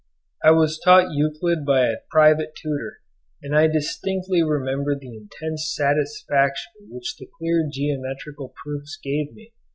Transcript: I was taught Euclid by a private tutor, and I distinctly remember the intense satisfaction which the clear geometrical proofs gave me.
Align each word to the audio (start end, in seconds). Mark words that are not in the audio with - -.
I 0.43 0.49
was 0.49 0.79
taught 0.79 1.11
Euclid 1.11 1.63
by 1.63 1.85
a 1.85 1.97
private 2.09 2.55
tutor, 2.55 3.01
and 3.43 3.55
I 3.55 3.67
distinctly 3.67 4.41
remember 4.41 4.95
the 4.97 5.15
intense 5.15 5.71
satisfaction 5.75 6.71
which 6.89 7.17
the 7.17 7.29
clear 7.37 7.69
geometrical 7.71 8.51
proofs 8.55 8.97
gave 8.99 9.31
me. 9.31 9.53